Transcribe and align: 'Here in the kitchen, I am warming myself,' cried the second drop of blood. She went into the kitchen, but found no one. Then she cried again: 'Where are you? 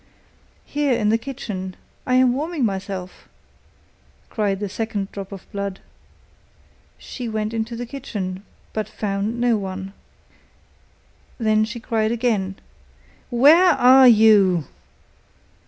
'Here 0.65 0.93
in 0.97 1.09
the 1.09 1.17
kitchen, 1.19 1.75
I 2.07 2.15
am 2.15 2.33
warming 2.33 2.65
myself,' 2.65 3.29
cried 4.31 4.59
the 4.59 4.67
second 4.67 5.11
drop 5.11 5.31
of 5.31 5.45
blood. 5.51 5.79
She 6.97 7.29
went 7.29 7.53
into 7.53 7.75
the 7.75 7.85
kitchen, 7.85 8.41
but 8.73 8.89
found 8.89 9.39
no 9.39 9.57
one. 9.57 9.93
Then 11.37 11.65
she 11.65 11.79
cried 11.79 12.11
again: 12.11 12.55
'Where 13.29 13.73
are 13.73 14.07
you? 14.07 14.65